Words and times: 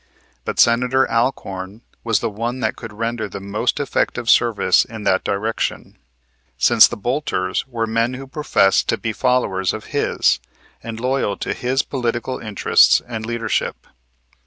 But 0.45 0.59
Senator 0.59 1.07
Alcorn 1.11 1.83
was 2.03 2.21
the 2.21 2.29
one 2.31 2.59
that 2.61 2.75
could 2.75 2.91
render 2.91 3.29
the 3.29 3.39
most 3.39 3.79
effective 3.79 4.31
service 4.31 4.83
in 4.83 5.03
that 5.03 5.23
direction, 5.23 5.95
since 6.57 6.87
the 6.87 6.97
bolters 6.97 7.67
were 7.67 7.85
men 7.85 8.15
who 8.15 8.25
professed 8.25 8.89
to 8.89 8.97
be 8.97 9.13
followers 9.13 9.73
of 9.73 9.85
his 9.93 10.39
and 10.81 10.99
loyal 10.99 11.37
to 11.37 11.53
his 11.53 11.83
political 11.83 12.39
interests 12.39 12.99
and 13.07 13.27
leadership. 13.27 13.85